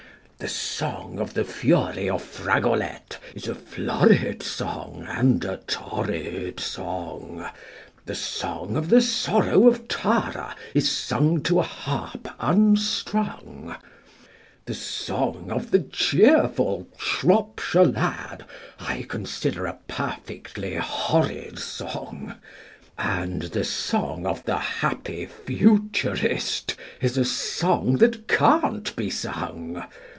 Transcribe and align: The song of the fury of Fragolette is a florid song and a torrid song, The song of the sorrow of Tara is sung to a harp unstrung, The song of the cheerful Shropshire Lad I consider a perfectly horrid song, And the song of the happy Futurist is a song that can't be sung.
The 0.41 0.49
song 0.49 1.19
of 1.19 1.35
the 1.35 1.43
fury 1.43 2.09
of 2.09 2.23
Fragolette 2.23 3.19
is 3.35 3.47
a 3.47 3.53
florid 3.53 4.41
song 4.41 5.05
and 5.07 5.45
a 5.45 5.57
torrid 5.67 6.59
song, 6.59 7.45
The 8.07 8.15
song 8.15 8.75
of 8.75 8.89
the 8.89 9.01
sorrow 9.01 9.67
of 9.67 9.87
Tara 9.87 10.55
is 10.73 10.89
sung 10.91 11.43
to 11.43 11.59
a 11.59 11.61
harp 11.61 12.27
unstrung, 12.39 13.75
The 14.65 14.73
song 14.73 15.51
of 15.51 15.69
the 15.69 15.77
cheerful 15.81 16.87
Shropshire 16.97 17.85
Lad 17.85 18.43
I 18.79 19.03
consider 19.07 19.67
a 19.67 19.77
perfectly 19.87 20.73
horrid 20.73 21.59
song, 21.59 22.33
And 22.97 23.43
the 23.43 23.63
song 23.63 24.25
of 24.25 24.43
the 24.45 24.57
happy 24.57 25.27
Futurist 25.27 26.75
is 26.99 27.15
a 27.15 27.25
song 27.25 27.97
that 27.97 28.27
can't 28.27 28.95
be 28.95 29.11
sung. 29.11 29.83